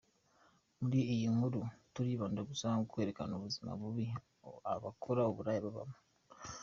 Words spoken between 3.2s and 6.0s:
ubuzima bubi abakora uburaya babamo.